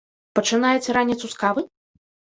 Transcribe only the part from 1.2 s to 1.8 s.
з кавы?